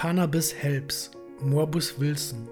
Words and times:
Cannabis 0.00 0.54
helps, 0.54 1.10
Morbus 1.40 1.98
Wilson. 1.98 2.48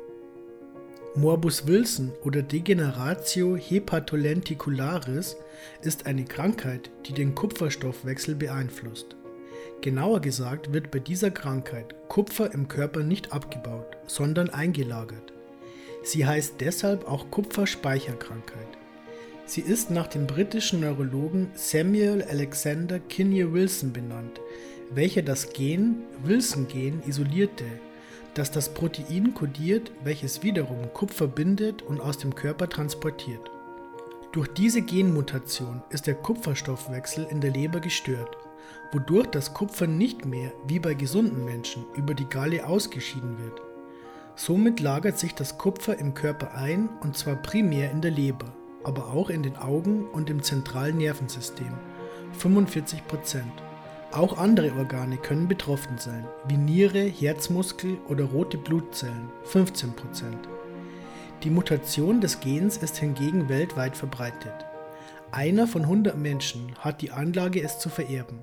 Morbus 1.14 1.64
Wilson 1.68 2.10
oder 2.24 2.42
Degeneratio 2.42 3.54
hepatolenticularis 3.54 5.36
ist 5.80 6.06
eine 6.06 6.24
Krankheit, 6.24 6.90
die 7.06 7.12
den 7.12 7.36
Kupferstoffwechsel 7.36 8.34
beeinflusst. 8.34 9.14
Genauer 9.80 10.18
gesagt 10.22 10.72
wird 10.72 10.90
bei 10.90 10.98
dieser 10.98 11.30
Krankheit 11.30 11.94
Kupfer 12.08 12.52
im 12.52 12.66
Körper 12.66 13.04
nicht 13.04 13.32
abgebaut, 13.32 13.96
sondern 14.08 14.50
eingelagert. 14.50 15.32
Sie 16.02 16.26
heißt 16.26 16.54
deshalb 16.58 17.06
auch 17.06 17.30
Kupferspeicherkrankheit. 17.30 18.76
Sie 19.44 19.60
ist 19.60 19.92
nach 19.92 20.08
dem 20.08 20.26
britischen 20.26 20.80
Neurologen 20.80 21.52
Samuel 21.54 22.24
Alexander 22.24 22.98
Kinney 22.98 23.52
Wilson 23.52 23.92
benannt, 23.92 24.40
welcher 24.90 25.22
das 25.22 25.52
Gen 25.52 26.02
Wilson-Gen 26.24 27.02
isolierte, 27.06 27.64
das 28.34 28.50
das 28.50 28.72
Protein 28.72 29.34
kodiert, 29.34 29.92
welches 30.04 30.42
wiederum 30.42 30.92
Kupfer 30.92 31.26
bindet 31.26 31.82
und 31.82 32.00
aus 32.00 32.18
dem 32.18 32.34
Körper 32.34 32.68
transportiert. 32.68 33.50
Durch 34.32 34.48
diese 34.48 34.82
Genmutation 34.82 35.82
ist 35.88 36.06
der 36.06 36.14
Kupferstoffwechsel 36.14 37.26
in 37.30 37.40
der 37.40 37.52
Leber 37.52 37.80
gestört, 37.80 38.36
wodurch 38.92 39.28
das 39.28 39.54
Kupfer 39.54 39.86
nicht 39.86 40.26
mehr 40.26 40.52
wie 40.66 40.78
bei 40.78 40.94
gesunden 40.94 41.44
Menschen 41.44 41.84
über 41.94 42.12
die 42.12 42.28
Galle 42.28 42.66
ausgeschieden 42.66 43.38
wird. 43.38 43.60
Somit 44.34 44.80
lagert 44.80 45.18
sich 45.18 45.34
das 45.34 45.56
Kupfer 45.56 45.98
im 45.98 46.12
Körper 46.12 46.54
ein 46.54 46.90
und 47.00 47.16
zwar 47.16 47.36
primär 47.36 47.90
in 47.90 48.02
der 48.02 48.10
Leber, 48.10 48.52
aber 48.84 49.14
auch 49.14 49.30
in 49.30 49.42
den 49.42 49.56
Augen 49.56 50.04
und 50.12 50.28
im 50.28 50.42
zentralen 50.42 50.98
Nervensystem 50.98 51.72
45 52.32 53.02
auch 54.16 54.38
andere 54.38 54.72
Organe 54.74 55.16
können 55.16 55.48
betroffen 55.48 55.98
sein, 55.98 56.26
wie 56.48 56.56
Niere, 56.56 57.02
Herzmuskel 57.04 57.98
oder 58.08 58.24
rote 58.24 58.58
Blutzellen 58.58 59.28
15%. 59.50 59.92
Die 61.42 61.50
Mutation 61.50 62.20
des 62.20 62.40
Gens 62.40 62.78
ist 62.78 62.96
hingegen 62.96 63.48
weltweit 63.48 63.96
verbreitet. 63.96 64.54
Einer 65.32 65.66
von 65.66 65.82
100 65.82 66.16
Menschen 66.16 66.74
hat 66.78 67.02
die 67.02 67.10
Anlage, 67.10 67.62
es 67.62 67.78
zu 67.78 67.88
vererben. 67.88 68.40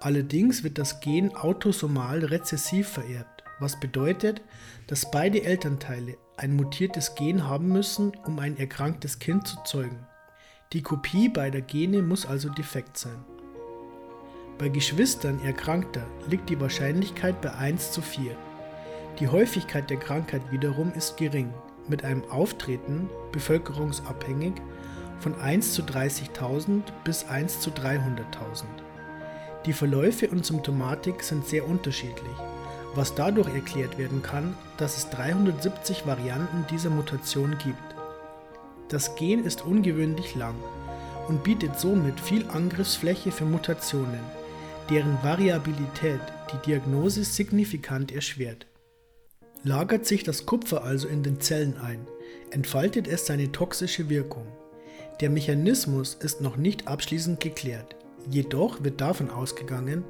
Allerdings 0.00 0.62
wird 0.64 0.78
das 0.78 1.00
Gen 1.00 1.34
autosomal 1.34 2.24
rezessiv 2.24 2.88
vererbt, 2.88 3.44
was 3.60 3.78
bedeutet, 3.78 4.42
dass 4.88 5.10
beide 5.10 5.44
Elternteile 5.44 6.16
ein 6.36 6.56
mutiertes 6.56 7.14
Gen 7.14 7.48
haben 7.48 7.68
müssen, 7.68 8.12
um 8.26 8.38
ein 8.38 8.58
erkranktes 8.58 9.20
Kind 9.20 9.46
zu 9.46 9.56
zeugen. 9.64 10.06
Die 10.72 10.82
Kopie 10.82 11.28
beider 11.28 11.60
Gene 11.60 12.02
muss 12.02 12.26
also 12.26 12.48
defekt 12.48 12.98
sein. 12.98 13.24
Bei 14.62 14.68
Geschwistern 14.68 15.40
Erkrankter 15.42 16.06
liegt 16.28 16.48
die 16.48 16.60
Wahrscheinlichkeit 16.60 17.40
bei 17.40 17.52
1 17.52 17.90
zu 17.90 18.00
4. 18.00 18.36
Die 19.18 19.26
Häufigkeit 19.26 19.90
der 19.90 19.96
Krankheit 19.96 20.40
wiederum 20.52 20.92
ist 20.92 21.16
gering, 21.16 21.52
mit 21.88 22.04
einem 22.04 22.22
Auftreten, 22.30 23.10
bevölkerungsabhängig, 23.32 24.52
von 25.18 25.34
1 25.40 25.72
zu 25.72 25.82
30.000 25.82 26.82
bis 27.02 27.24
1 27.24 27.58
zu 27.58 27.70
300.000. 27.70 28.62
Die 29.66 29.72
Verläufe 29.72 30.28
und 30.28 30.46
Symptomatik 30.46 31.24
sind 31.24 31.44
sehr 31.44 31.66
unterschiedlich, 31.66 32.36
was 32.94 33.16
dadurch 33.16 33.52
erklärt 33.52 33.98
werden 33.98 34.22
kann, 34.22 34.56
dass 34.76 34.96
es 34.96 35.10
370 35.10 36.06
Varianten 36.06 36.66
dieser 36.70 36.90
Mutation 36.90 37.58
gibt. 37.64 37.96
Das 38.90 39.16
Gen 39.16 39.44
ist 39.44 39.64
ungewöhnlich 39.64 40.36
lang 40.36 40.54
und 41.26 41.42
bietet 41.42 41.80
somit 41.80 42.20
viel 42.20 42.48
Angriffsfläche 42.48 43.32
für 43.32 43.44
Mutationen, 43.44 44.20
deren 44.90 45.22
Variabilität 45.22 46.20
die 46.52 46.70
Diagnose 46.70 47.24
signifikant 47.24 48.12
erschwert. 48.12 48.66
Lagert 49.64 50.06
sich 50.06 50.24
das 50.24 50.44
Kupfer 50.44 50.82
also 50.84 51.06
in 51.08 51.22
den 51.22 51.40
Zellen 51.40 51.76
ein, 51.78 52.06
entfaltet 52.50 53.06
es 53.06 53.26
seine 53.26 53.52
toxische 53.52 54.08
Wirkung. 54.08 54.46
Der 55.20 55.30
Mechanismus 55.30 56.14
ist 56.14 56.40
noch 56.40 56.56
nicht 56.56 56.88
abschließend 56.88 57.38
geklärt, 57.38 57.96
jedoch 58.28 58.82
wird 58.82 59.00
davon 59.00 59.30
ausgegangen, 59.30 60.04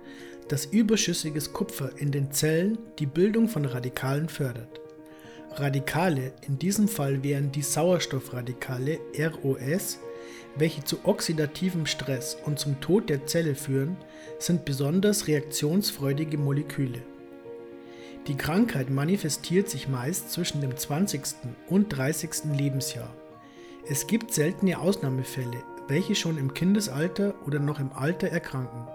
dass 0.49 0.66
überschüssiges 0.66 1.53
Kupfer 1.53 1.91
in 1.97 2.11
den 2.11 2.32
Zellen 2.32 2.78
die 2.99 3.06
Bildung 3.06 3.49
von 3.49 3.65
Radikalen 3.65 4.28
fördert. 4.28 4.81
Radikale, 5.56 6.32
in 6.47 6.59
diesem 6.59 6.88
Fall 6.88 7.22
wären 7.22 7.53
die 7.53 7.62
Sauerstoffradikale 7.62 8.99
ROS, 9.19 9.99
welche 10.56 10.84
zu 10.84 10.99
oxidativem 11.05 11.87
Stress 11.87 12.37
und 12.44 12.59
zum 12.59 12.81
Tod 12.81 13.09
der 13.09 13.27
Zelle 13.27 13.55
führen, 13.55 13.97
sind 14.38 14.65
besonders 14.65 15.28
reaktionsfreudige 15.28 16.38
Moleküle. 16.38 17.03
Die 18.28 18.37
Krankheit 18.37 18.88
manifestiert 18.88 19.69
sich 19.69 19.88
meist 19.88 20.31
zwischen 20.31 20.61
dem 20.61 20.77
20. 20.77 21.22
und 21.69 21.88
30. 21.88 22.55
Lebensjahr. 22.56 23.12
Es 23.88 24.06
gibt 24.06 24.32
seltene 24.32 24.78
Ausnahmefälle, 24.78 25.65
welche 25.88 26.15
schon 26.15 26.38
im 26.38 26.55
Kindesalter 26.55 27.34
oder 27.47 27.59
noch 27.59 27.81
im 27.81 27.93
Alter 27.93 28.28
erkranken. 28.28 28.87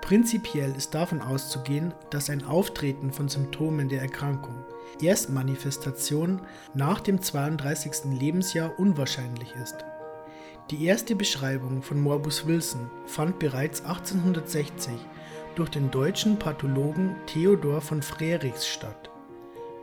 Prinzipiell 0.00 0.72
ist 0.76 0.94
davon 0.94 1.20
auszugehen, 1.20 1.92
dass 2.10 2.30
ein 2.30 2.44
Auftreten 2.44 3.12
von 3.12 3.28
Symptomen 3.28 3.88
der 3.88 4.02
Erkrankung, 4.02 4.64
Erstmanifestation, 5.00 6.40
nach 6.74 7.00
dem 7.00 7.20
32. 7.20 8.12
Lebensjahr 8.16 8.78
unwahrscheinlich 8.78 9.52
ist. 9.60 9.84
Die 10.72 10.84
erste 10.84 11.14
Beschreibung 11.14 11.80
von 11.80 12.00
Morbus 12.00 12.44
Wilson 12.44 12.90
fand 13.06 13.38
bereits 13.38 13.82
1860 13.82 14.94
durch 15.54 15.68
den 15.68 15.92
deutschen 15.92 16.40
Pathologen 16.40 17.14
Theodor 17.26 17.80
von 17.80 18.02
Frerichs 18.02 18.66
statt. 18.66 19.08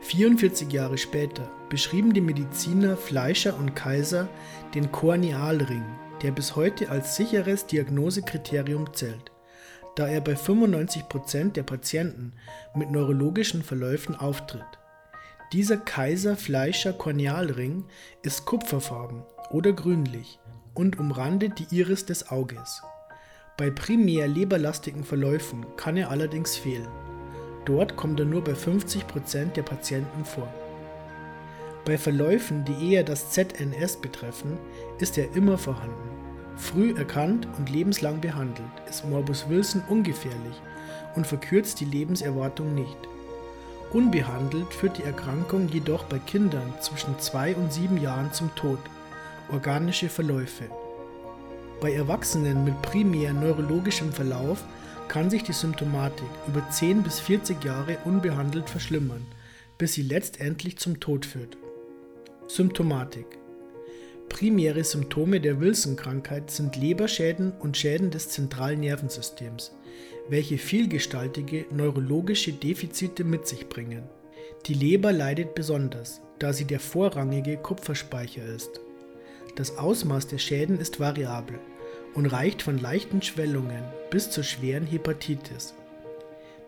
44 0.00 0.70
Jahre 0.70 0.98
später 0.98 1.50
beschrieben 1.70 2.12
die 2.12 2.20
Mediziner 2.20 2.98
Fleischer 2.98 3.56
und 3.56 3.74
Kaiser 3.74 4.28
den 4.74 4.92
Kornealring, 4.92 5.86
der 6.20 6.32
bis 6.32 6.54
heute 6.54 6.90
als 6.90 7.16
sicheres 7.16 7.64
Diagnosekriterium 7.64 8.92
zählt, 8.92 9.32
da 9.96 10.06
er 10.06 10.20
bei 10.20 10.34
95% 10.34 11.52
der 11.52 11.62
Patienten 11.62 12.34
mit 12.74 12.90
neurologischen 12.90 13.62
Verläufen 13.62 14.16
auftritt. 14.16 14.66
Dieser 15.54 15.78
Kaiser-Fleischer-Kornealring 15.78 17.86
ist 18.20 18.44
kupferfarben 18.44 19.22
oder 19.50 19.72
grünlich 19.72 20.38
und 20.74 20.98
umrandet 20.98 21.58
die 21.58 21.76
Iris 21.76 22.04
des 22.04 22.30
Auges. 22.30 22.82
Bei 23.56 23.70
primär 23.70 24.26
leberlastigen 24.26 25.04
Verläufen 25.04 25.64
kann 25.76 25.96
er 25.96 26.10
allerdings 26.10 26.56
fehlen. 26.56 26.88
Dort 27.64 27.96
kommt 27.96 28.18
er 28.20 28.26
nur 28.26 28.42
bei 28.42 28.52
50% 28.52 29.52
der 29.52 29.62
Patienten 29.62 30.24
vor. 30.24 30.52
Bei 31.84 31.96
Verläufen, 31.96 32.64
die 32.64 32.92
eher 32.92 33.04
das 33.04 33.30
ZNS 33.30 33.98
betreffen, 33.98 34.58
ist 34.98 35.16
er 35.18 35.34
immer 35.36 35.56
vorhanden. 35.56 36.10
Früh 36.56 36.94
erkannt 36.96 37.46
und 37.58 37.70
lebenslang 37.70 38.20
behandelt 38.20 38.66
ist 38.88 39.06
Morbus 39.06 39.48
Wilson 39.48 39.82
ungefährlich 39.88 40.60
und 41.14 41.26
verkürzt 41.26 41.80
die 41.80 41.84
Lebenserwartung 41.84 42.74
nicht. 42.74 42.96
Unbehandelt 43.92 44.72
führt 44.72 44.98
die 44.98 45.04
Erkrankung 45.04 45.68
jedoch 45.68 46.04
bei 46.04 46.18
Kindern 46.18 46.74
zwischen 46.80 47.18
2 47.18 47.54
und 47.54 47.72
7 47.72 47.98
Jahren 47.98 48.32
zum 48.32 48.54
Tod 48.54 48.78
organische 49.50 50.08
Verläufe. 50.08 50.64
Bei 51.80 51.92
Erwachsenen 51.92 52.64
mit 52.64 52.80
primär 52.82 53.32
neurologischem 53.32 54.12
Verlauf 54.12 54.64
kann 55.08 55.30
sich 55.30 55.42
die 55.42 55.52
Symptomatik 55.52 56.28
über 56.48 56.68
10 56.70 57.02
bis 57.02 57.20
40 57.20 57.62
Jahre 57.62 57.98
unbehandelt 58.04 58.70
verschlimmern, 58.70 59.26
bis 59.78 59.94
sie 59.94 60.02
letztendlich 60.02 60.78
zum 60.78 61.00
Tod 61.00 61.26
führt. 61.26 61.56
Symptomatik 62.48 63.26
Primäre 64.28 64.82
Symptome 64.82 65.40
der 65.40 65.60
Wilson-Krankheit 65.60 66.50
sind 66.50 66.76
Leberschäden 66.76 67.52
und 67.60 67.76
Schäden 67.76 68.10
des 68.10 68.30
zentralen 68.30 68.80
Nervensystems, 68.80 69.72
welche 70.28 70.58
vielgestaltige 70.58 71.66
neurologische 71.70 72.52
Defizite 72.52 73.24
mit 73.24 73.46
sich 73.46 73.68
bringen. 73.68 74.04
Die 74.66 74.74
Leber 74.74 75.12
leidet 75.12 75.54
besonders, 75.54 76.20
da 76.38 76.52
sie 76.52 76.64
der 76.64 76.80
vorrangige 76.80 77.56
Kupferspeicher 77.56 78.44
ist. 78.44 78.80
Das 79.56 79.78
Ausmaß 79.78 80.26
der 80.26 80.38
Schäden 80.38 80.78
ist 80.80 80.98
variabel 80.98 81.60
und 82.14 82.26
reicht 82.26 82.62
von 82.62 82.78
leichten 82.78 83.22
Schwellungen 83.22 83.84
bis 84.10 84.30
zur 84.30 84.42
schweren 84.42 84.86
Hepatitis. 84.86 85.74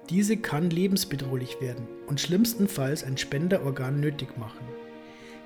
Diese 0.08 0.36
kann 0.36 0.70
lebensbedrohlich 0.70 1.60
werden 1.60 1.88
und 2.06 2.20
schlimmstenfalls 2.20 3.02
ein 3.02 3.16
Spenderorgan 3.16 3.98
nötig 3.98 4.38
machen. 4.38 4.64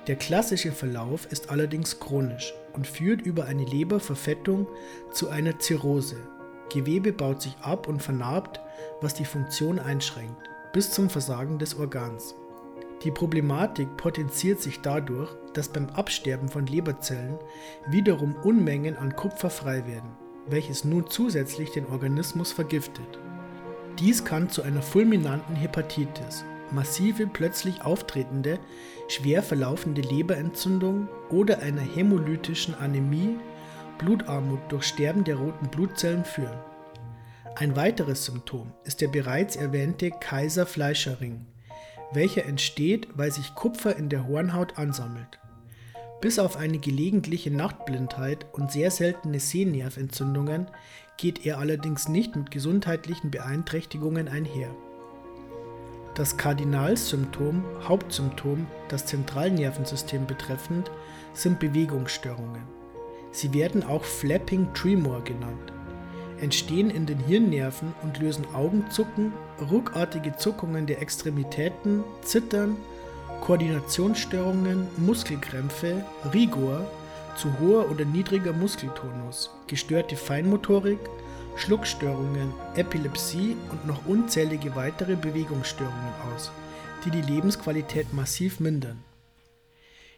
Der 0.05 0.17
klassische 0.17 0.71
Verlauf 0.71 1.27
ist 1.31 1.49
allerdings 1.49 1.99
chronisch 1.99 2.53
und 2.73 2.85
führt 2.85 3.21
über 3.21 3.45
eine 3.45 3.65
Leberverfettung 3.65 4.67
zu 5.11 5.29
einer 5.29 5.57
Zirrhose. 5.57 6.17
Gewebe 6.71 7.11
baut 7.11 7.41
sich 7.41 7.55
ab 7.61 7.87
und 7.87 8.01
vernarbt, 8.01 8.59
was 9.01 9.15
die 9.15 9.25
Funktion 9.25 9.79
einschränkt, 9.79 10.47
bis 10.73 10.91
zum 10.91 11.09
Versagen 11.09 11.57
des 11.57 11.75
Organs. 11.75 12.35
Die 13.03 13.11
Problematik 13.11 13.97
potenziert 13.97 14.61
sich 14.61 14.81
dadurch, 14.81 15.29
dass 15.53 15.69
beim 15.69 15.89
Absterben 15.89 16.49
von 16.49 16.67
Leberzellen 16.67 17.39
wiederum 17.87 18.35
Unmengen 18.43 18.95
an 18.95 19.15
Kupfer 19.15 19.49
frei 19.49 19.87
werden, 19.87 20.11
welches 20.47 20.83
nun 20.83 21.09
zusätzlich 21.09 21.71
den 21.71 21.87
Organismus 21.87 22.51
vergiftet. 22.51 23.19
Dies 23.99 24.23
kann 24.23 24.49
zu 24.49 24.61
einer 24.61 24.83
fulminanten 24.83 25.55
Hepatitis, 25.55 26.45
massive 26.71 27.25
plötzlich 27.25 27.83
auftretende, 27.83 28.59
schwer 29.07 29.41
verlaufende 29.41 30.01
Leberentzündung 30.01 31.07
oder 31.29 31.59
einer 31.59 31.81
hämolytischen 31.81 32.75
Anämie, 32.75 33.35
Blutarmut 33.97 34.59
durch 34.69 34.83
Sterben 34.83 35.23
der 35.23 35.37
roten 35.37 35.67
Blutzellen 35.69 36.23
führen. 36.23 36.57
Ein 37.55 37.75
weiteres 37.75 38.25
Symptom 38.25 38.71
ist 38.83 39.01
der 39.01 39.09
bereits 39.09 39.55
erwähnte 39.55 40.11
Kaiser-Fleischer-Ring, 40.11 41.45
welcher 42.13 42.45
entsteht, 42.45 43.07
weil 43.15 43.31
sich 43.31 43.55
Kupfer 43.55 43.95
in 43.95 44.09
der 44.09 44.27
Hornhaut 44.27 44.77
ansammelt. 44.77 45.39
Bis 46.21 46.37
auf 46.37 46.55
eine 46.55 46.77
gelegentliche 46.77 47.49
Nachtblindheit 47.49 48.45
und 48.53 48.71
sehr 48.71 48.91
seltene 48.91 49.39
Sehnerventzündungen 49.39 50.67
geht 51.17 51.45
er 51.45 51.57
allerdings 51.57 52.07
nicht 52.07 52.35
mit 52.35 52.51
gesundheitlichen 52.51 53.31
Beeinträchtigungen 53.31 54.27
einher. 54.27 54.69
Das 56.13 56.37
Kardinalsymptom, 56.37 57.63
Hauptsymptom, 57.87 58.67
das 58.89 59.05
Zentralnervensystem 59.05 60.27
betreffend, 60.27 60.91
sind 61.33 61.59
Bewegungsstörungen. 61.59 62.63
Sie 63.31 63.53
werden 63.53 63.83
auch 63.83 64.03
Flapping 64.03 64.73
Tremor 64.73 65.23
genannt, 65.23 65.71
entstehen 66.41 66.89
in 66.89 67.05
den 67.05 67.19
Hirnnerven 67.19 67.93
und 68.03 68.19
lösen 68.19 68.45
Augenzucken, 68.53 69.33
ruckartige 69.71 70.35
Zuckungen 70.37 70.87
der 70.87 71.01
Extremitäten, 71.01 72.03
Zittern, 72.23 72.77
Koordinationsstörungen, 73.41 74.87
Muskelkrämpfe, 74.97 76.03
Rigor, 76.33 76.85
zu 77.35 77.47
hoher 77.59 77.89
oder 77.89 78.05
niedriger 78.05 78.53
Muskeltonus, 78.53 79.51
gestörte 79.67 80.15
Feinmotorik, 80.15 80.99
Schluckstörungen, 81.55 82.53
Epilepsie 82.75 83.55
und 83.71 83.85
noch 83.85 84.05
unzählige 84.05 84.75
weitere 84.75 85.15
Bewegungsstörungen 85.15 86.13
aus, 86.33 86.51
die 87.05 87.11
die 87.11 87.21
Lebensqualität 87.21 88.13
massiv 88.13 88.59
mindern. 88.59 89.03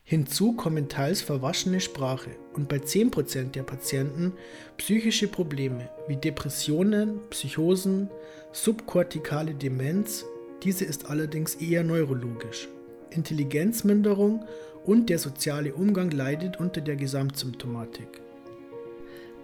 Hinzu 0.05 0.51
kommen 0.51 0.89
teils 0.89 1.21
verwaschene 1.21 1.79
Sprache 1.79 2.31
und 2.53 2.67
bei 2.67 2.75
10% 2.77 3.51
der 3.51 3.63
Patienten 3.63 4.33
psychische 4.77 5.29
Probleme 5.29 5.89
wie 6.09 6.17
Depressionen, 6.17 7.21
Psychosen, 7.29 8.09
subkortikale 8.51 9.53
Demenz, 9.53 10.25
diese 10.61 10.83
ist 10.83 11.09
allerdings 11.09 11.55
eher 11.55 11.83
neurologisch, 11.83 12.67
Intelligenzminderung 13.11 14.43
und 14.83 15.09
der 15.09 15.19
soziale 15.19 15.73
Umgang 15.73 16.11
leidet 16.11 16.59
unter 16.59 16.81
der 16.81 16.97
Gesamtsymptomatik. 16.97 18.21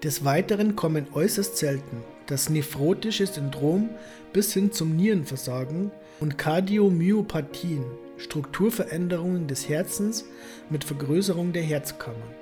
Des 0.03 0.25
Weiteren 0.25 0.75
kommen 0.75 1.07
äußerst 1.13 1.57
selten 1.57 2.03
das 2.27 2.49
nephrotische 2.49 3.27
Syndrom 3.27 3.89
bis 4.33 4.53
hin 4.53 4.73
zum 4.73 4.95
Nierenversagen 4.95 5.91
und 6.19 6.37
Kardiomyopathien, 6.37 7.83
Strukturveränderungen 8.19 9.47
des 9.47 9.69
Herzens 9.69 10.25
mit 10.69 10.83
Vergrößerung 10.83 11.53
der 11.53 11.63
Herzkammern. 11.63 12.35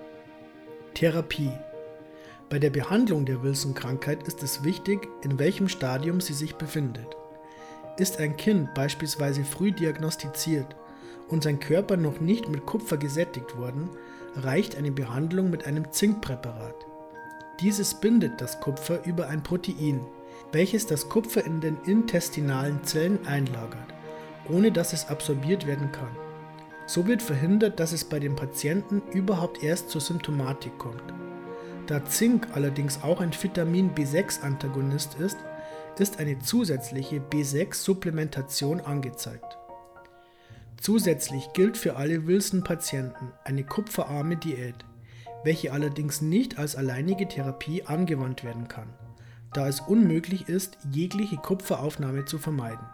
Therapie 0.95 1.51
Bei 2.49 2.57
der 2.57 2.71
Behandlung 2.71 3.25
der 3.25 3.43
Wilson-Krankheit 3.43 4.27
ist 4.27 4.41
es 4.41 4.63
wichtig, 4.63 5.07
in 5.23 5.37
welchem 5.37 5.69
Stadium 5.69 6.19
sie 6.19 6.33
sich 6.33 6.55
befindet. 6.55 7.15
Ist 7.97 8.19
ein 8.19 8.35
Kind 8.37 8.73
beispielsweise 8.73 9.43
früh 9.43 9.71
diagnostiziert 9.71 10.75
und 11.29 11.43
sein 11.43 11.59
Körper 11.59 11.95
noch 11.95 12.19
nicht 12.19 12.49
mit 12.49 12.65
Kupfer 12.65 12.97
gesättigt 12.97 13.57
worden, 13.57 13.89
reicht 14.35 14.75
eine 14.75 14.91
Behandlung 14.91 15.51
mit 15.51 15.65
einem 15.67 15.91
Zinkpräparat. 15.91 16.85
Dieses 17.59 17.93
bindet 17.93 18.41
das 18.41 18.59
Kupfer 18.59 19.05
über 19.05 19.27
ein 19.27 19.43
Protein, 19.43 20.01
welches 20.51 20.87
das 20.87 21.09
Kupfer 21.09 21.45
in 21.45 21.61
den 21.61 21.77
intestinalen 21.85 22.83
Zellen 22.83 23.25
einlagert, 23.27 23.93
ohne 24.49 24.71
dass 24.71 24.93
es 24.93 25.07
absorbiert 25.07 25.67
werden 25.67 25.91
kann. 25.91 26.15
So 26.85 27.05
wird 27.07 27.21
verhindert, 27.21 27.79
dass 27.79 27.91
es 27.91 28.05
bei 28.05 28.19
dem 28.19 28.35
Patienten 28.35 29.01
überhaupt 29.11 29.63
erst 29.63 29.89
zur 29.89 30.01
Symptomatik 30.01 30.77
kommt. 30.77 31.03
Da 31.87 32.03
Zink 32.05 32.47
allerdings 32.53 33.03
auch 33.03 33.21
ein 33.21 33.31
Vitamin 33.31 33.93
B6-Antagonist 33.93 35.15
ist, 35.19 35.37
ist 35.99 36.19
eine 36.19 36.39
zusätzliche 36.39 37.19
B6-Supplementation 37.19 38.81
angezeigt. 38.81 39.57
Zusätzlich 40.79 41.51
gilt 41.53 41.75
für 41.75 41.95
alle 41.95 42.27
Wilson-Patienten 42.27 43.31
eine 43.43 43.63
kupferarme 43.63 44.37
Diät 44.37 44.85
welche 45.43 45.71
allerdings 45.71 46.21
nicht 46.21 46.57
als 46.57 46.75
alleinige 46.75 47.27
Therapie 47.27 47.83
angewandt 47.83 48.43
werden 48.43 48.67
kann, 48.67 48.89
da 49.53 49.67
es 49.67 49.79
unmöglich 49.79 50.49
ist, 50.49 50.77
jegliche 50.91 51.37
Kupferaufnahme 51.37 52.25
zu 52.25 52.37
vermeiden. 52.37 52.85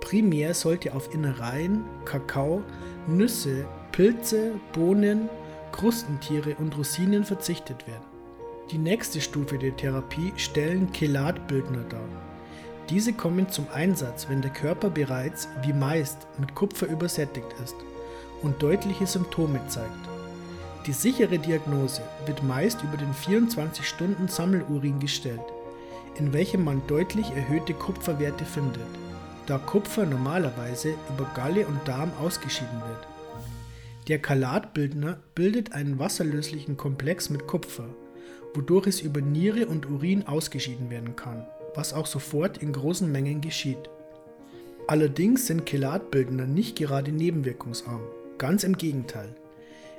Primär 0.00 0.54
sollte 0.54 0.94
auf 0.94 1.12
Innereien, 1.14 1.84
Kakao, 2.04 2.62
Nüsse, 3.06 3.66
Pilze, 3.92 4.52
Bohnen, 4.72 5.28
Krustentiere 5.72 6.56
und 6.56 6.76
Rosinen 6.76 7.24
verzichtet 7.24 7.86
werden. 7.86 8.04
Die 8.70 8.78
nächste 8.78 9.20
Stufe 9.20 9.58
der 9.58 9.76
Therapie 9.76 10.32
stellen 10.36 10.92
Chelatbildner 10.92 11.84
dar. 11.88 12.08
Diese 12.88 13.12
kommen 13.12 13.48
zum 13.48 13.66
Einsatz, 13.72 14.28
wenn 14.28 14.42
der 14.42 14.52
Körper 14.52 14.90
bereits, 14.90 15.48
wie 15.62 15.72
meist, 15.72 16.26
mit 16.38 16.54
Kupfer 16.54 16.86
übersättigt 16.86 17.52
ist 17.62 17.76
und 18.42 18.62
deutliche 18.62 19.06
Symptome 19.06 19.60
zeigt. 19.68 19.92
Die 20.86 20.92
sichere 20.92 21.38
Diagnose 21.38 22.02
wird 22.26 22.42
meist 22.42 22.82
über 22.82 22.96
den 22.96 23.12
24-Stunden-Sammelurin 23.12 24.98
gestellt, 24.98 25.40
in 26.16 26.32
welchem 26.32 26.64
man 26.64 26.82
deutlich 26.86 27.30
erhöhte 27.32 27.74
Kupferwerte 27.74 28.44
findet, 28.44 28.88
da 29.50 29.58
Kupfer 29.58 30.06
normalerweise 30.06 30.94
über 31.08 31.28
Galle 31.34 31.66
und 31.66 31.80
Darm 31.84 32.12
ausgeschieden 32.20 32.80
wird. 32.86 33.08
Der 34.06 34.20
Kalatbildner 34.20 35.18
bildet 35.34 35.72
einen 35.72 35.98
wasserlöslichen 35.98 36.76
Komplex 36.76 37.30
mit 37.30 37.48
Kupfer, 37.48 37.88
wodurch 38.54 38.86
es 38.86 39.00
über 39.00 39.20
Niere 39.20 39.66
und 39.66 39.90
Urin 39.90 40.24
ausgeschieden 40.28 40.88
werden 40.88 41.16
kann, 41.16 41.48
was 41.74 41.92
auch 41.92 42.06
sofort 42.06 42.58
in 42.58 42.72
großen 42.72 43.10
Mengen 43.10 43.40
geschieht. 43.40 43.90
Allerdings 44.86 45.48
sind 45.48 45.66
Chelatbildner 45.66 46.46
nicht 46.46 46.76
gerade 46.76 47.10
nebenwirkungsarm, 47.10 48.02
ganz 48.38 48.62
im 48.62 48.76
Gegenteil. 48.76 49.34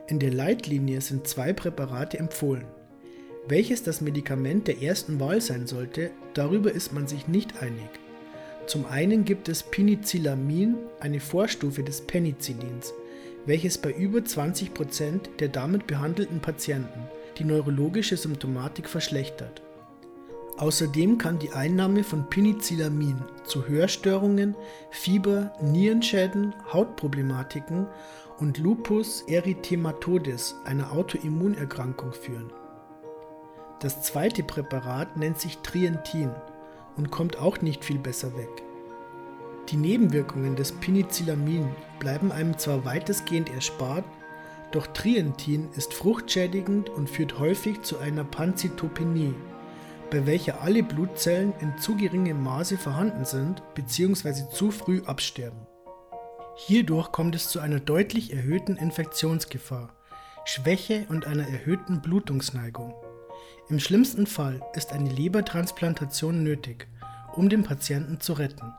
In 0.07 0.19
der 0.19 0.31
Leitlinie 0.31 1.01
sind 1.01 1.27
zwei 1.27 1.51
Präparate 1.51 2.17
empfohlen. 2.17 2.67
Welches 3.49 3.83
das 3.83 3.99
Medikament 3.99 4.69
der 4.69 4.81
ersten 4.81 5.19
Wahl 5.19 5.41
sein 5.41 5.67
sollte, 5.67 6.11
darüber 6.35 6.71
ist 6.71 6.93
man 6.93 7.05
sich 7.05 7.27
nicht 7.27 7.61
einig. 7.61 8.00
Zum 8.67 8.85
einen 8.85 9.25
gibt 9.25 9.49
es 9.49 9.63
Penicillamine, 9.63 10.77
eine 10.99 11.19
Vorstufe 11.19 11.83
des 11.83 12.01
Penicillins, 12.01 12.93
welches 13.45 13.77
bei 13.77 13.91
über 13.91 14.23
20 14.23 14.73
Prozent 14.73 15.29
der 15.39 15.49
damit 15.49 15.87
behandelten 15.87 16.39
Patienten 16.39 17.07
die 17.37 17.43
neurologische 17.43 18.17
Symptomatik 18.17 18.87
verschlechtert. 18.87 19.61
Außerdem 20.57 21.17
kann 21.17 21.39
die 21.39 21.51
Einnahme 21.51 22.03
von 22.03 22.29
Penicillamine 22.29 23.25
zu 23.45 23.67
Hörstörungen, 23.67 24.55
Fieber, 24.91 25.53
Nierenschäden, 25.61 26.53
Hautproblematiken 26.71 27.87
und 28.37 28.59
Lupus 28.59 29.23
erythematodes, 29.27 30.55
einer 30.65 30.91
Autoimmunerkrankung, 30.91 32.13
führen. 32.13 32.53
Das 33.79 34.03
zweite 34.03 34.43
Präparat 34.43 35.17
nennt 35.17 35.39
sich 35.39 35.57
Trientin 35.59 36.29
und 36.97 37.11
kommt 37.11 37.37
auch 37.37 37.61
nicht 37.61 37.85
viel 37.85 37.99
besser 37.99 38.35
weg. 38.37 38.63
Die 39.69 39.77
Nebenwirkungen 39.77 40.55
des 40.55 40.71
Penicillamine 40.73 41.69
bleiben 41.99 42.31
einem 42.31 42.57
zwar 42.57 42.83
weitestgehend 42.83 43.53
erspart, 43.53 44.03
doch 44.71 44.87
Trientin 44.87 45.69
ist 45.75 45.93
fruchtschädigend 45.93 46.89
und 46.89 47.09
führt 47.09 47.39
häufig 47.39 47.81
zu 47.81 47.97
einer 47.99 48.23
Panzytopenie, 48.23 49.33
bei 50.09 50.25
welcher 50.25 50.61
alle 50.61 50.83
Blutzellen 50.83 51.53
in 51.59 51.77
zu 51.77 51.95
geringem 51.95 52.43
Maße 52.43 52.77
vorhanden 52.77 53.25
sind 53.25 53.63
bzw. 53.75 54.49
zu 54.51 54.71
früh 54.71 55.01
absterben. 55.05 55.67
Hierdurch 56.55 57.11
kommt 57.11 57.35
es 57.35 57.47
zu 57.47 57.59
einer 57.59 57.79
deutlich 57.79 58.33
erhöhten 58.33 58.75
Infektionsgefahr, 58.75 59.93
Schwäche 60.45 61.05
und 61.09 61.27
einer 61.27 61.47
erhöhten 61.47 62.01
Blutungsneigung. 62.01 62.93
Im 63.71 63.79
schlimmsten 63.79 64.27
Fall 64.27 64.59
ist 64.73 64.91
eine 64.91 65.09
Lebertransplantation 65.09 66.43
nötig, 66.43 66.87
um 67.37 67.47
den 67.47 67.63
Patienten 67.63 68.19
zu 68.19 68.33
retten. 68.33 68.73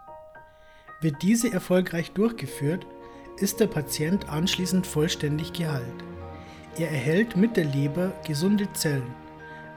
Wird 1.01 1.23
diese 1.23 1.51
erfolgreich 1.51 2.11
durchgeführt, 2.11 2.87
ist 3.39 3.59
der 3.59 3.69
Patient 3.69 4.29
anschließend 4.29 4.87
vollständig 4.87 5.55
geheilt. 5.55 6.05
Er 6.77 6.91
erhält 6.91 7.39
mit 7.39 7.57
der 7.57 7.65
Leber 7.65 8.13
gesunde 8.27 8.71
Zellen, 8.75 9.15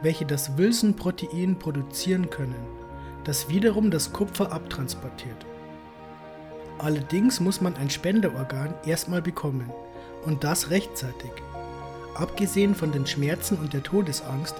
welche 0.01 0.25
das 0.25 0.57
Wilson-Protein 0.57 1.57
produzieren 1.59 2.29
können, 2.29 2.67
das 3.23 3.47
wiederum 3.47 3.91
das 3.91 4.11
Kupfer 4.11 4.51
abtransportiert. 4.51 5.45
Allerdings 6.77 7.39
muss 7.39 7.61
man 7.61 7.77
ein 7.77 7.89
Spenderorgan 7.89 8.73
erstmal 8.85 9.21
bekommen 9.21 9.71
und 10.25 10.43
das 10.43 10.71
rechtzeitig. 10.71 11.31
Abgesehen 12.15 12.75
von 12.75 12.91
den 12.91 13.07
Schmerzen 13.07 13.57
und 13.59 13.71
der 13.71 13.81
Todesangst 13.81 14.55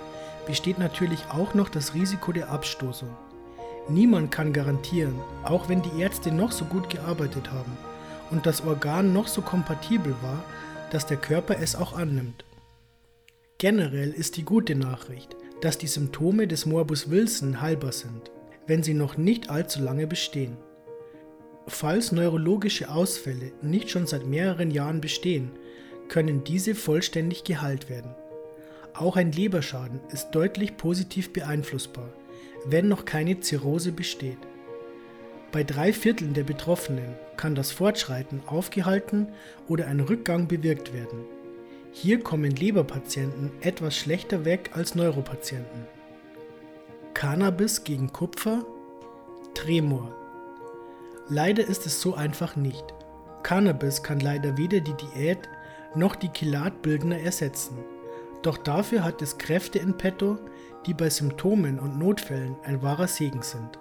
besteht 0.46 0.80
natürlich 0.80 1.26
auch 1.30 1.54
noch 1.54 1.70
das 1.70 1.94
Risiko 1.94 2.32
der 2.32 2.50
Abstoßung. 2.50 3.10
Niemand 3.88 4.32
kann 4.32 4.54
garantieren, 4.54 5.16
auch 5.44 5.70
wenn 5.70 5.82
die 5.82 6.02
Ärzte 6.02 6.32
noch 6.32 6.52
so 6.52 6.66
gut 6.66 6.90
gearbeitet 6.90 7.52
haben 7.52 7.78
und 8.32 8.46
das 8.46 8.66
Organ 8.66 9.14
noch 9.14 9.28
so 9.28 9.42
kompatibel 9.42 10.16
war, 10.22 10.44
dass 10.92 11.06
der 11.06 11.18
Körper 11.18 11.58
es 11.60 11.76
auch 11.76 11.94
annimmt. 11.94 12.46
Generell 13.58 14.12
ist 14.12 14.38
die 14.38 14.44
gute 14.44 14.76
Nachricht, 14.76 15.36
dass 15.62 15.78
die 15.78 15.88
Symptome 15.88 16.48
des 16.48 16.66
Morbus 16.66 17.10
Wilson 17.10 17.62
heilbar 17.62 17.92
sind, 17.92 18.32
wenn 18.68 18.84
sie 18.84 18.94
noch 18.94 19.18
nicht 19.18 19.50
allzu 19.50 19.82
lange 19.82 20.08
bestehen. 20.08 20.58
Falls 21.68 22.12
neurologische 22.12 22.90
Ausfälle 22.90 23.52
nicht 23.62 23.90
schon 23.90 24.08
seit 24.08 24.26
mehreren 24.26 24.72
Jahren 24.72 25.02
bestehen, 25.02 25.52
können 26.10 26.44
diese 26.44 26.76
vollständig 26.76 27.44
geheilt 27.44 27.90
werden. 27.90 28.14
Auch 28.98 29.18
ein 29.18 29.34
Leberschaden 29.34 30.00
ist 30.12 30.32
deutlich 30.32 30.78
positiv 30.78 31.34
beeinflussbar, 31.34 32.08
wenn 32.66 32.88
noch 32.88 33.04
keine 33.04 33.42
Zirrhose 33.42 33.92
besteht. 33.92 34.38
Bei 35.52 35.64
drei 35.64 35.92
Vierteln 35.92 36.34
der 36.34 36.44
Betroffenen 36.44 37.16
kann 37.36 37.56
das 37.56 37.72
Fortschreiten 37.72 38.42
aufgehalten 38.46 39.28
oder 39.68 39.88
ein 39.88 40.00
Rückgang 40.00 40.48
bewirkt 40.48 40.94
werden. 40.94 41.26
Hier 41.92 42.22
kommen 42.22 42.52
Leberpatienten 42.52 43.52
etwas 43.62 43.98
schlechter 43.98 44.46
weg 44.46 44.72
als 44.74 44.96
Neuropatienten. 44.96 45.88
Cannabis 47.14 47.84
gegen 47.84 48.12
Kupfer? 48.12 48.66
Tremor. 49.54 50.14
Leider 51.30 51.66
ist 51.68 51.86
es 51.86 52.02
so 52.02 52.16
einfach 52.16 52.56
nicht. 52.56 52.84
Cannabis 53.44 54.04
kann 54.04 54.20
leider 54.20 54.58
weder 54.58 54.80
die 54.80 54.94
Diät 54.94 55.50
noch 55.96 56.16
die 56.16 56.30
Chelatbildner 56.30 57.20
ersetzen. 57.20 57.78
Doch 58.46 58.60
dafür 58.60 59.04
hat 59.04 59.24
es 59.24 59.40
Kräfte 59.40 59.80
in 59.80 59.98
petto, 59.98 60.38
die 60.86 60.94
bei 60.94 61.10
Symptomen 61.10 61.80
und 61.80 61.98
Notfällen 61.98 62.56
ein 62.64 62.84
wahrer 62.84 63.08
Segen 63.08 63.42
sind. 63.42 63.80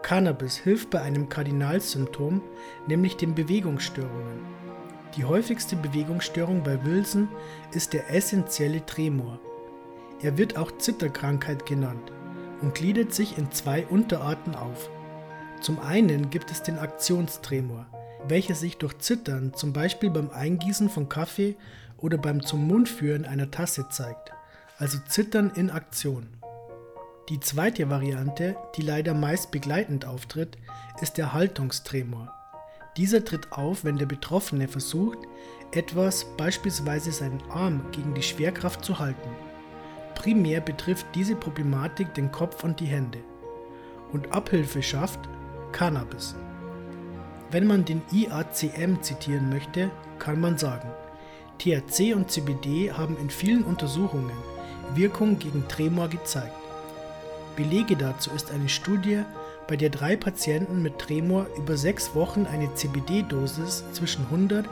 Cannabis 0.00 0.56
hilft 0.56 0.88
bei 0.88 1.02
einem 1.02 1.28
Kardinalsymptom, 1.28 2.40
nämlich 2.86 3.18
den 3.18 3.34
Bewegungsstörungen. 3.34 4.46
Die 5.14 5.26
häufigste 5.26 5.76
Bewegungsstörung 5.76 6.62
bei 6.62 6.82
Wilson 6.86 7.28
ist 7.72 7.92
der 7.92 8.10
essentielle 8.10 8.86
Tremor. 8.86 9.38
Er 10.22 10.38
wird 10.38 10.56
auch 10.56 10.78
Zitterkrankheit 10.78 11.66
genannt 11.66 12.12
und 12.62 12.74
gliedert 12.74 13.12
sich 13.12 13.36
in 13.36 13.52
zwei 13.52 13.86
Unterarten 13.86 14.54
auf. 14.54 14.88
Zum 15.60 15.78
einen 15.80 16.30
gibt 16.30 16.50
es 16.50 16.62
den 16.62 16.78
Aktionstremor, 16.78 17.84
welcher 18.26 18.54
sich 18.54 18.78
durch 18.78 18.96
Zittern 19.00 19.52
zum 19.52 19.74
Beispiel 19.74 20.08
beim 20.08 20.30
Eingießen 20.30 20.88
von 20.88 21.10
Kaffee 21.10 21.56
oder 22.02 22.18
beim 22.18 22.44
zum 22.44 22.66
Mund 22.66 22.88
führen 22.88 23.24
einer 23.24 23.50
Tasse 23.50 23.88
zeigt, 23.88 24.32
also 24.78 24.98
Zittern 25.08 25.50
in 25.54 25.70
Aktion. 25.70 26.28
Die 27.28 27.40
zweite 27.40 27.88
Variante, 27.88 28.56
die 28.76 28.82
leider 28.82 29.14
meist 29.14 29.52
begleitend 29.52 30.04
auftritt, 30.04 30.58
ist 31.00 31.16
der 31.16 31.32
Haltungstremor. 31.32 32.34
Dieser 32.96 33.24
tritt 33.24 33.52
auf, 33.52 33.84
wenn 33.84 33.96
der 33.96 34.06
Betroffene 34.06 34.68
versucht, 34.68 35.18
etwas, 35.70 36.26
beispielsweise 36.36 37.12
seinen 37.12 37.42
Arm, 37.48 37.86
gegen 37.92 38.12
die 38.12 38.22
Schwerkraft 38.22 38.84
zu 38.84 38.98
halten. 38.98 39.30
Primär 40.14 40.60
betrifft 40.60 41.06
diese 41.14 41.36
Problematik 41.36 42.12
den 42.12 42.30
Kopf 42.30 42.64
und 42.64 42.80
die 42.80 42.86
Hände. 42.86 43.20
Und 44.12 44.32
Abhilfe 44.32 44.82
schafft 44.82 45.20
Cannabis. 45.70 46.34
Wenn 47.50 47.66
man 47.66 47.84
den 47.84 48.02
IACM 48.12 49.00
zitieren 49.00 49.48
möchte, 49.48 49.90
kann 50.18 50.38
man 50.40 50.58
sagen, 50.58 50.90
THC 51.62 52.12
und 52.14 52.28
CBD 52.28 52.90
haben 52.90 53.16
in 53.18 53.30
vielen 53.30 53.62
Untersuchungen 53.62 54.36
Wirkung 54.96 55.38
gegen 55.38 55.68
Tremor 55.68 56.08
gezeigt. 56.08 56.56
Belege 57.54 57.94
dazu 57.94 58.30
ist 58.32 58.50
eine 58.50 58.68
Studie, 58.68 59.22
bei 59.68 59.76
der 59.76 59.90
drei 59.90 60.16
Patienten 60.16 60.82
mit 60.82 60.98
Tremor 60.98 61.46
über 61.56 61.76
sechs 61.76 62.16
Wochen 62.16 62.46
eine 62.46 62.74
CBD-Dosis 62.74 63.84
zwischen 63.92 64.24
100 64.24 64.66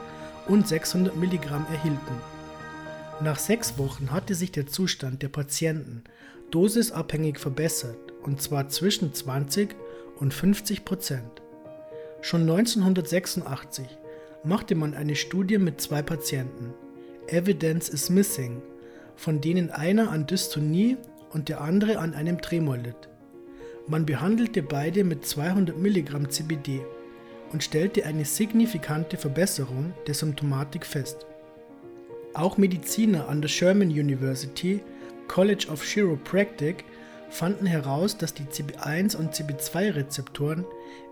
und 0.48 0.66
600 0.66 1.16
Milligramm 1.16 1.64
erhielten. 1.70 2.16
Nach 3.20 3.38
sechs 3.38 3.78
Wochen 3.78 4.10
hatte 4.10 4.34
sich 4.34 4.50
der 4.50 4.66
Zustand 4.66 5.22
der 5.22 5.28
Patienten 5.28 6.02
dosisabhängig 6.50 7.38
verbessert, 7.38 7.98
und 8.24 8.42
zwar 8.42 8.68
zwischen 8.68 9.14
20 9.14 9.76
und 10.16 10.34
50 10.34 10.84
Prozent. 10.84 11.40
Schon 12.20 12.42
1986 12.42 13.86
machte 14.44 14.74
man 14.74 14.94
eine 14.94 15.16
Studie 15.16 15.58
mit 15.58 15.80
zwei 15.80 16.02
Patienten, 16.02 16.72
Evidence 17.26 17.88
is 17.88 18.10
Missing, 18.10 18.62
von 19.16 19.40
denen 19.40 19.70
einer 19.70 20.10
an 20.10 20.26
Dystonie 20.26 20.96
und 21.30 21.48
der 21.48 21.60
andere 21.60 21.98
an 21.98 22.14
einem 22.14 22.40
Tremor 22.40 22.78
litt. 22.78 23.08
Man 23.86 24.06
behandelte 24.06 24.62
beide 24.62 25.04
mit 25.04 25.26
200 25.26 25.76
Milligramm 25.76 26.30
CBD 26.30 26.80
und 27.52 27.62
stellte 27.62 28.04
eine 28.04 28.24
signifikante 28.24 29.16
Verbesserung 29.16 29.92
der 30.06 30.14
Symptomatik 30.14 30.86
fest. 30.86 31.26
Auch 32.32 32.56
Mediziner 32.56 33.28
an 33.28 33.42
der 33.42 33.48
Sherman 33.48 33.90
University 33.90 34.80
College 35.28 35.66
of 35.70 35.82
Chiropractic 35.82 36.84
fanden 37.30 37.66
heraus, 37.66 38.18
dass 38.18 38.34
die 38.34 38.44
CB1 38.44 39.16
und 39.16 39.34
CB2-Rezeptoren, 39.34 40.64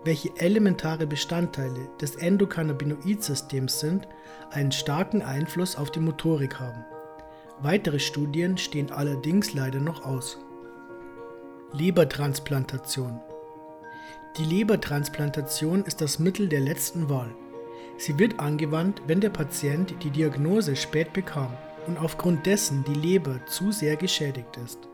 welche 0.03 0.29
elementare 0.37 1.07
Bestandteile 1.07 1.89
des 1.99 2.15
Endokannabinoid-Systems 2.15 3.79
sind, 3.79 4.07
einen 4.51 4.71
starken 4.71 5.21
Einfluss 5.21 5.75
auf 5.75 5.91
die 5.91 5.99
Motorik 5.99 6.59
haben. 6.59 6.85
Weitere 7.61 7.99
Studien 7.99 8.57
stehen 8.57 8.91
allerdings 8.91 9.53
leider 9.53 9.79
noch 9.79 10.05
aus. 10.05 10.37
Lebertransplantation 11.73 13.19
Die 14.37 14.45
Lebertransplantation 14.45 15.83
ist 15.83 16.01
das 16.01 16.19
Mittel 16.19 16.49
der 16.49 16.61
letzten 16.61 17.09
Wahl. 17.09 17.29
Sie 17.97 18.17
wird 18.17 18.39
angewandt, 18.39 19.01
wenn 19.07 19.19
der 19.21 19.29
Patient 19.29 19.93
die 20.03 20.09
Diagnose 20.09 20.75
spät 20.75 21.13
bekam 21.13 21.51
und 21.85 21.97
aufgrund 21.97 22.45
dessen 22.45 22.83
die 22.85 22.93
Leber 22.93 23.45
zu 23.45 23.71
sehr 23.71 23.97
geschädigt 23.97 24.57
ist. 24.63 24.88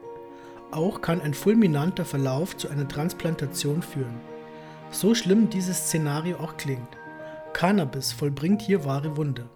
Auch 0.75 0.99
kann 0.99 1.21
ein 1.21 1.33
fulminanter 1.33 2.03
Verlauf 2.03 2.57
zu 2.57 2.67
einer 2.67 2.85
Transplantation 2.85 3.81
führen. 3.81 4.19
So 4.91 5.15
schlimm 5.15 5.49
dieses 5.49 5.77
Szenario 5.77 6.35
auch 6.37 6.57
klingt. 6.57 6.89
Cannabis 7.53 8.11
vollbringt 8.11 8.61
hier 8.61 8.83
wahre 8.83 9.15
Wunder. 9.15 9.49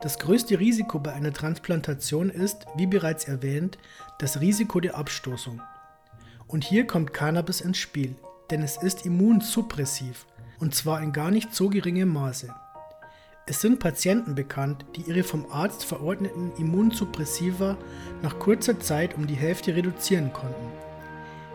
Das 0.00 0.20
größte 0.20 0.60
Risiko 0.60 1.00
bei 1.00 1.12
einer 1.12 1.32
Transplantation 1.32 2.30
ist, 2.30 2.66
wie 2.76 2.86
bereits 2.86 3.24
erwähnt, 3.24 3.78
das 4.20 4.40
Risiko 4.40 4.78
der 4.78 4.96
Abstoßung. 4.96 5.60
Und 6.46 6.62
hier 6.62 6.86
kommt 6.86 7.12
Cannabis 7.12 7.60
ins 7.60 7.78
Spiel, 7.78 8.14
denn 8.52 8.62
es 8.62 8.76
ist 8.76 9.04
immunsuppressiv, 9.04 10.24
und 10.60 10.72
zwar 10.72 11.02
in 11.02 11.12
gar 11.12 11.32
nicht 11.32 11.52
so 11.52 11.68
geringem 11.68 12.10
Maße. 12.10 12.54
Es 13.50 13.62
sind 13.62 13.78
Patienten 13.78 14.34
bekannt, 14.34 14.84
die 14.94 15.00
ihre 15.08 15.22
vom 15.22 15.46
Arzt 15.50 15.82
verordneten 15.82 16.52
Immunsuppressiva 16.58 17.78
nach 18.20 18.38
kurzer 18.38 18.78
Zeit 18.78 19.16
um 19.16 19.26
die 19.26 19.36
Hälfte 19.36 19.74
reduzieren 19.74 20.34
konnten. 20.34 20.70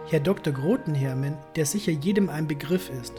Herr 0.10 0.20
Dr. 0.20 0.54
Grotenhermen, 0.54 1.38
der 1.56 1.68
sicher 1.68 1.92
jedem 1.92 2.30
ein 2.30 2.48
Begriff 2.48 2.90
ist, 2.90 3.14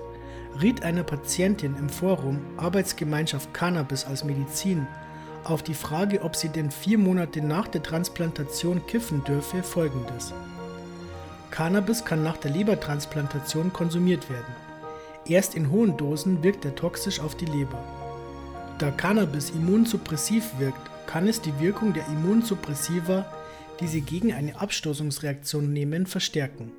riet 0.61 0.83
einer 0.83 1.05
Patientin 1.05 1.77
im 1.77 1.89
Forum 1.89 2.41
Arbeitsgemeinschaft 2.57 3.55
Cannabis 3.55 4.07
als 4.07 4.25
Medizin 4.25 4.89
auf 5.45 5.63
die 5.63 5.75
Frage, 5.75 6.23
ob 6.23 6.35
sie 6.35 6.49
denn 6.49 6.73
vier 6.73 6.99
Monate 6.99 7.43
nach 7.43 7.69
der 7.69 7.83
Transplantation 7.83 8.85
kiffen 8.89 9.23
dürfe, 9.23 9.63
folgendes. 9.63 10.35
Cannabis 11.53 12.05
kann 12.05 12.25
nach 12.25 12.39
der 12.39 12.51
Lebertransplantation 12.51 13.73
konsumiert 13.73 14.29
werden. 14.29 14.53
Erst 15.27 15.55
in 15.55 15.71
hohen 15.71 15.97
Dosen 15.97 16.43
wirkt 16.43 16.65
er 16.65 16.75
toxisch 16.75 17.21
auf 17.21 17.37
die 17.37 17.47
Leber. 17.47 18.04
Da 18.79 18.91
Cannabis 18.91 19.51
immunsuppressiv 19.51 20.59
wirkt, 20.59 20.91
kann 21.07 21.29
es 21.29 21.41
die 21.41 21.59
Wirkung 21.61 21.93
der 21.93 22.07
Immunsuppressiva, 22.09 23.25
die 23.81 23.87
sie 23.87 24.01
gegen 24.01 24.33
eine 24.33 24.61
Abstoßungsreaktion 24.61 25.73
nehmen, 25.73 26.07
verstärken. 26.07 26.73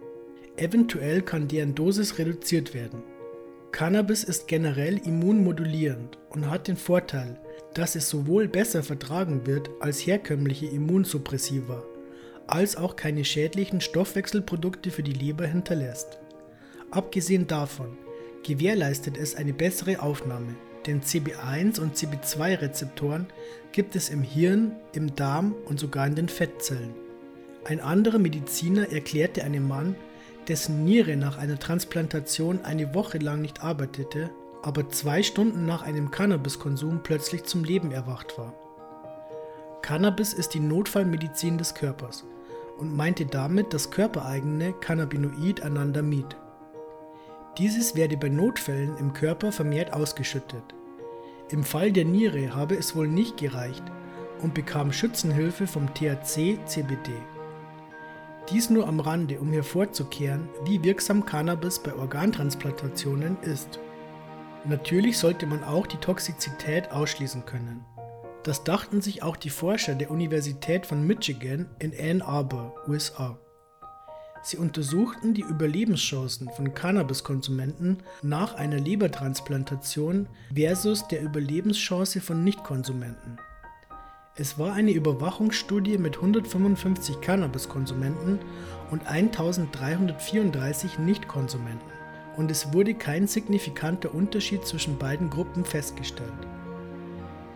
Eventuell 0.57 1.21
kann 1.21 1.47
deren 1.47 1.73
Dosis 1.73 2.17
reduziert 2.17 2.73
werden. 2.73 3.01
Cannabis 3.71 4.23
ist 4.23 4.47
generell 4.47 4.97
immunmodulierend 4.97 6.17
und 6.29 6.49
hat 6.49 6.67
den 6.67 6.77
Vorteil, 6.77 7.39
dass 7.73 7.95
es 7.95 8.09
sowohl 8.09 8.47
besser 8.47 8.83
vertragen 8.83 9.45
wird 9.45 9.69
als 9.79 10.05
herkömmliche 10.05 10.65
Immunsuppressiva, 10.65 11.83
als 12.47 12.75
auch 12.75 12.95
keine 12.95 13.25
schädlichen 13.25 13.81
Stoffwechselprodukte 13.81 14.91
für 14.91 15.03
die 15.03 15.13
Leber 15.13 15.45
hinterlässt. 15.45 16.19
Abgesehen 16.91 17.47
davon 17.47 17.97
gewährleistet 18.43 19.17
es 19.17 19.35
eine 19.35 19.53
bessere 19.53 20.01
Aufnahme, 20.01 20.55
denn 20.87 21.01
CB1 21.01 21.79
und 21.79 21.95
CB2-Rezeptoren 21.95 23.27
gibt 23.71 23.95
es 23.95 24.09
im 24.09 24.21
Hirn, 24.21 24.71
im 24.93 25.15
Darm 25.15 25.55
und 25.65 25.79
sogar 25.79 26.07
in 26.07 26.15
den 26.15 26.29
Fettzellen. 26.29 26.93
Ein 27.65 27.79
anderer 27.79 28.19
Mediziner 28.19 28.91
erklärte 28.91 29.43
einem 29.43 29.67
Mann, 29.67 29.95
dessen 30.47 30.85
Niere 30.85 31.17
nach 31.17 31.37
einer 31.37 31.59
Transplantation 31.59 32.59
eine 32.63 32.93
Woche 32.93 33.17
lang 33.17 33.41
nicht 33.41 33.63
arbeitete, 33.63 34.29
aber 34.61 34.89
zwei 34.89 35.23
Stunden 35.23 35.65
nach 35.65 35.81
einem 35.81 36.11
Cannabiskonsum 36.11 37.01
plötzlich 37.03 37.43
zum 37.43 37.63
Leben 37.63 37.91
erwacht 37.91 38.37
war. 38.37 38.53
Cannabis 39.81 40.33
ist 40.33 40.53
die 40.53 40.59
Notfallmedizin 40.59 41.57
des 41.57 41.75
Körpers 41.75 42.23
und 42.77 42.95
meinte 42.95 43.25
damit 43.25 43.73
das 43.73 43.91
körpereigene 43.91 44.73
Cannabinoid 44.73 45.61
Anandamid. 45.61 46.35
Dieses 47.57 47.95
werde 47.95 48.17
bei 48.17 48.27
Notfällen 48.27 48.97
im 48.97 49.13
Körper 49.13 49.51
vermehrt 49.51 49.93
ausgeschüttet. 49.93 50.63
Im 51.49 51.63
Fall 51.63 51.91
der 51.91 52.03
Niere 52.03 52.53
habe 52.53 52.75
es 52.75 52.95
wohl 52.95 53.07
nicht 53.07 53.37
gereicht 53.37 53.83
und 54.41 54.53
bekam 54.53 54.91
Schützenhilfe 54.91 55.65
vom 55.65 55.93
THC-CBD. 55.93 57.11
Dies 58.49 58.69
nur 58.69 58.87
am 58.87 58.99
Rande, 58.99 59.39
um 59.39 59.53
hervorzukehren, 59.53 60.49
wie 60.65 60.83
wirksam 60.83 61.25
Cannabis 61.25 61.79
bei 61.79 61.95
Organtransplantationen 61.95 63.37
ist. 63.41 63.79
Natürlich 64.65 65.17
sollte 65.17 65.47
man 65.47 65.63
auch 65.63 65.87
die 65.87 65.97
Toxizität 65.97 66.91
ausschließen 66.91 67.45
können. 67.45 67.85
Das 68.43 68.63
dachten 68.63 69.01
sich 69.01 69.23
auch 69.23 69.37
die 69.37 69.49
Forscher 69.49 69.95
der 69.95 70.11
Universität 70.11 70.85
von 70.85 71.07
Michigan 71.07 71.69
in 71.79 71.93
Ann 71.99 72.21
Arbor, 72.21 72.75
USA. 72.87 73.39
Sie 74.45 74.57
untersuchten 74.57 75.33
die 75.33 75.41
Überlebenschancen 75.41 76.51
von 76.51 76.75
Cannabiskonsumenten 76.75 77.97
nach 78.21 78.53
einer 78.53 78.77
Lebertransplantation 78.79 80.27
versus 80.53 81.07
der 81.07 81.23
Überlebenschance 81.23 82.21
von 82.21 82.43
Nichtkonsumenten. 82.43 83.39
Es 84.35 84.59
war 84.59 84.73
eine 84.73 84.91
Überwachungsstudie 84.91 85.97
mit 85.97 86.17
155 86.17 87.21
Cannabiskonsumenten 87.21 88.37
und 88.91 89.07
1334 89.07 90.99
Nichtkonsumenten 90.99 91.89
und 92.37 92.51
es 92.51 92.71
wurde 92.71 92.93
kein 92.93 93.25
signifikanter 93.25 94.13
Unterschied 94.13 94.63
zwischen 94.63 94.99
beiden 94.99 95.31
Gruppen 95.31 95.65
festgestellt. 95.65 96.29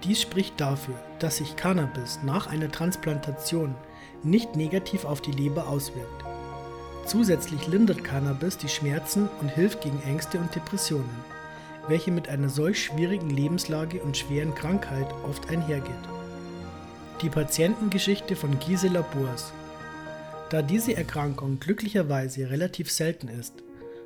Dies 0.03 0.24
spricht 0.24 0.60
dafür, 0.60 0.96
dass 1.19 1.38
sich 1.38 1.55
Cannabis 1.55 2.17
nach 2.24 2.48
einer 2.48 2.72
Transplantation 2.72 3.75
nicht 4.24 4.55
negativ 4.55 5.05
auf 5.05 5.22
die 5.22 5.34
Leber 5.34 5.67
auswirkt. 5.67 6.18
Zusätzlich 7.09 7.65
lindert 7.65 8.03
Cannabis 8.03 8.55
die 8.55 8.67
Schmerzen 8.69 9.29
und 9.41 9.49
hilft 9.49 9.81
gegen 9.81 9.99
Ängste 10.03 10.37
und 10.37 10.53
Depressionen, 10.53 11.09
welche 11.87 12.11
mit 12.11 12.29
einer 12.29 12.49
solch 12.49 12.83
schwierigen 12.83 13.31
Lebenslage 13.31 14.03
und 14.03 14.15
schweren 14.15 14.53
Krankheit 14.53 15.07
oft 15.27 15.49
einhergeht. 15.49 15.89
Die 17.23 17.29
Patientengeschichte 17.29 18.35
von 18.35 18.59
Gisela 18.59 19.01
Boers. 19.01 19.51
Da 20.51 20.61
diese 20.61 20.95
Erkrankung 20.95 21.59
glücklicherweise 21.59 22.51
relativ 22.51 22.91
selten 22.91 23.27
ist 23.27 23.55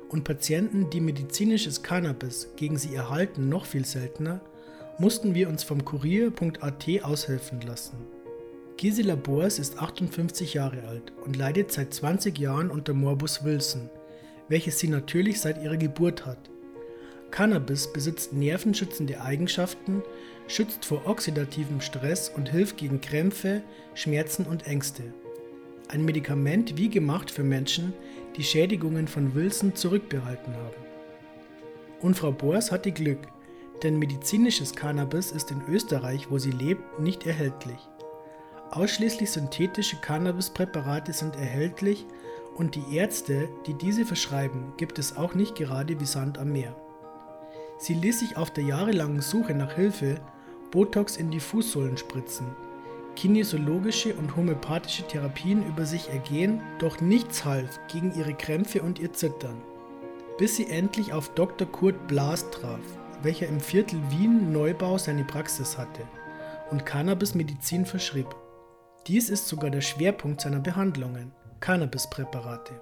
und 0.08 0.24
Patienten, 0.24 0.88
die 0.88 1.02
medizinisches 1.02 1.82
Cannabis 1.82 2.48
gegen 2.56 2.78
sie 2.78 2.94
erhalten, 2.94 3.50
noch 3.50 3.66
viel 3.66 3.84
seltener, 3.84 4.40
mussten 4.98 5.34
wir 5.34 5.50
uns 5.50 5.62
vom 5.62 5.84
Kurier.at 5.84 6.86
aushelfen 7.02 7.60
lassen. 7.60 8.13
Gisela 8.76 9.14
Boers 9.14 9.60
ist 9.60 9.80
58 9.80 10.54
Jahre 10.54 10.82
alt 10.88 11.12
und 11.24 11.36
leidet 11.36 11.70
seit 11.70 11.94
20 11.94 12.36
Jahren 12.38 12.70
unter 12.70 12.92
Morbus 12.92 13.44
Wilson, 13.44 13.88
welches 14.48 14.80
sie 14.80 14.88
natürlich 14.88 15.40
seit 15.40 15.62
ihrer 15.62 15.76
Geburt 15.76 16.26
hat. 16.26 16.50
Cannabis 17.30 17.92
besitzt 17.92 18.32
nervenschützende 18.32 19.20
Eigenschaften, 19.20 20.02
schützt 20.48 20.84
vor 20.84 21.06
oxidativem 21.06 21.80
Stress 21.80 22.28
und 22.28 22.50
hilft 22.50 22.76
gegen 22.76 23.00
Krämpfe, 23.00 23.62
Schmerzen 23.94 24.44
und 24.44 24.66
Ängste. 24.66 25.04
Ein 25.88 26.04
Medikament 26.04 26.76
wie 26.76 26.88
gemacht 26.88 27.30
für 27.30 27.44
Menschen, 27.44 27.92
die 28.36 28.44
Schädigungen 28.44 29.06
von 29.06 29.36
Wilson 29.36 29.76
zurückbehalten 29.76 30.52
haben. 30.52 30.84
Und 32.00 32.16
Frau 32.16 32.32
Boers 32.32 32.72
hatte 32.72 32.90
Glück, 32.90 33.20
denn 33.84 34.00
medizinisches 34.00 34.74
Cannabis 34.74 35.30
ist 35.30 35.52
in 35.52 35.62
Österreich, 35.68 36.30
wo 36.30 36.38
sie 36.38 36.50
lebt, 36.50 36.98
nicht 36.98 37.24
erhältlich. 37.26 37.78
Ausschließlich 38.74 39.30
synthetische 39.30 39.96
Cannabispräparate 40.00 41.12
sind 41.12 41.36
erhältlich 41.36 42.06
und 42.56 42.74
die 42.74 42.96
Ärzte, 42.96 43.48
die 43.68 43.74
diese 43.74 44.04
verschreiben, 44.04 44.72
gibt 44.76 44.98
es 44.98 45.16
auch 45.16 45.34
nicht 45.34 45.54
gerade 45.54 46.00
wie 46.00 46.04
Sand 46.04 46.38
am 46.38 46.50
Meer. 46.50 46.74
Sie 47.78 47.94
ließ 47.94 48.18
sich 48.18 48.36
auf 48.36 48.50
der 48.50 48.64
jahrelangen 48.64 49.20
Suche 49.20 49.54
nach 49.54 49.74
Hilfe 49.74 50.20
Botox 50.72 51.16
in 51.16 51.30
die 51.30 51.38
Fußsohlen 51.38 51.96
spritzen, 51.96 52.46
kinesiologische 53.14 54.12
und 54.14 54.34
homöopathische 54.34 55.06
Therapien 55.06 55.64
über 55.68 55.86
sich 55.86 56.08
ergehen, 56.08 56.60
doch 56.80 57.00
nichts 57.00 57.44
half 57.44 57.78
gegen 57.92 58.12
ihre 58.16 58.34
Krämpfe 58.34 58.82
und 58.82 58.98
ihr 58.98 59.12
Zittern. 59.12 59.62
Bis 60.36 60.56
sie 60.56 60.68
endlich 60.68 61.12
auf 61.12 61.28
Dr. 61.34 61.68
Kurt 61.68 62.08
Blas 62.08 62.50
traf, 62.50 62.80
welcher 63.22 63.46
im 63.46 63.60
Viertel 63.60 64.00
Wien 64.10 64.50
Neubau 64.50 64.98
seine 64.98 65.22
Praxis 65.22 65.78
hatte 65.78 66.02
und 66.72 66.84
Cannabismedizin 66.84 67.86
verschrieb. 67.86 68.34
Dies 69.06 69.28
ist 69.28 69.48
sogar 69.48 69.68
der 69.68 69.82
Schwerpunkt 69.82 70.40
seiner 70.40 70.60
Behandlungen, 70.60 71.32
Cannabispräparate. 71.60 72.80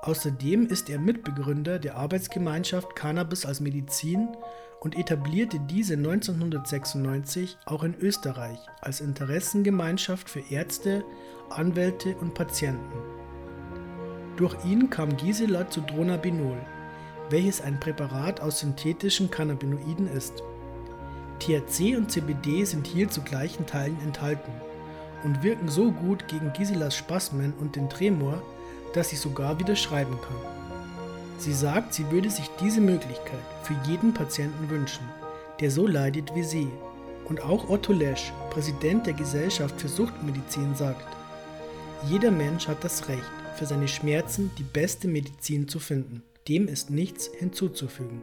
Außerdem 0.00 0.66
ist 0.68 0.88
er 0.88 0.98
Mitbegründer 0.98 1.78
der 1.78 1.96
Arbeitsgemeinschaft 1.96 2.96
Cannabis 2.96 3.44
als 3.44 3.60
Medizin 3.60 4.28
und 4.80 4.98
etablierte 4.98 5.60
diese 5.68 5.94
1996 5.94 7.58
auch 7.66 7.82
in 7.82 7.94
Österreich 8.00 8.58
als 8.80 9.02
Interessengemeinschaft 9.02 10.30
für 10.30 10.42
Ärzte, 10.50 11.04
Anwälte 11.50 12.16
und 12.16 12.32
Patienten. 12.32 12.98
Durch 14.38 14.56
ihn 14.64 14.88
kam 14.88 15.14
Gisela 15.18 15.68
zu 15.68 15.82
Dronabinol, 15.82 16.56
welches 17.28 17.60
ein 17.60 17.78
Präparat 17.78 18.40
aus 18.40 18.60
synthetischen 18.60 19.30
Cannabinoiden 19.30 20.08
ist. 20.08 20.42
THC 21.38 21.96
und 21.96 22.10
CBD 22.10 22.64
sind 22.64 22.86
hier 22.86 23.10
zu 23.10 23.20
gleichen 23.20 23.66
Teilen 23.66 24.00
enthalten 24.02 24.52
und 25.24 25.42
wirken 25.42 25.68
so 25.68 25.90
gut 25.90 26.28
gegen 26.28 26.52
Giselas 26.52 26.94
Spasmen 26.94 27.52
und 27.60 27.76
den 27.76 27.88
Tremor, 27.88 28.42
dass 28.94 29.10
sie 29.10 29.16
sogar 29.16 29.58
wieder 29.58 29.76
schreiben 29.76 30.18
kann. 30.20 30.36
Sie 31.38 31.52
sagt, 31.52 31.94
sie 31.94 32.10
würde 32.10 32.30
sich 32.30 32.48
diese 32.60 32.80
Möglichkeit 32.80 33.42
für 33.62 33.74
jeden 33.86 34.14
Patienten 34.14 34.70
wünschen, 34.70 35.04
der 35.60 35.70
so 35.70 35.86
leidet 35.86 36.34
wie 36.34 36.44
sie. 36.44 36.68
Und 37.24 37.42
auch 37.42 37.68
Otto 37.68 37.92
Lesch, 37.92 38.32
Präsident 38.50 39.06
der 39.06 39.14
Gesellschaft 39.14 39.80
für 39.80 39.88
Suchtmedizin, 39.88 40.74
sagt, 40.74 41.06
jeder 42.08 42.30
Mensch 42.30 42.68
hat 42.68 42.82
das 42.84 43.08
Recht, 43.08 43.22
für 43.56 43.66
seine 43.66 43.88
Schmerzen 43.88 44.50
die 44.58 44.64
beste 44.64 45.08
Medizin 45.08 45.68
zu 45.68 45.78
finden. 45.78 46.22
Dem 46.48 46.66
ist 46.68 46.90
nichts 46.90 47.30
hinzuzufügen. 47.38 48.22